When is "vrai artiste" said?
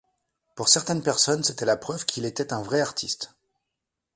2.63-3.35